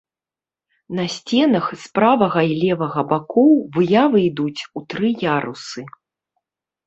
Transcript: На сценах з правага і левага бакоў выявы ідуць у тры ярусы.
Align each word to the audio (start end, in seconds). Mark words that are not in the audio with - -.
На 0.99 1.03
сценах 1.15 1.65
з 1.81 1.91
правага 1.99 2.41
і 2.53 2.55
левага 2.63 3.01
бакоў 3.11 3.51
выявы 3.75 4.17
ідуць 4.29 4.61
у 4.79 4.83
тры 4.95 5.09
ярусы. 5.27 5.81